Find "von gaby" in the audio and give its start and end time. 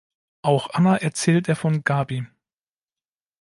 1.55-2.25